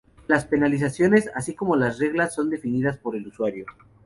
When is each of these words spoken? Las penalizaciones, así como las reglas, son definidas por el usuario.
Las 0.25 0.45
penalizaciones, 0.45 1.29
así 1.35 1.53
como 1.53 1.75
las 1.75 1.99
reglas, 1.99 2.33
son 2.33 2.49
definidas 2.49 2.97
por 2.97 3.15
el 3.15 3.27
usuario. 3.27 3.67